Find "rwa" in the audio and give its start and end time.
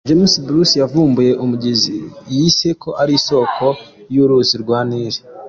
4.63-4.79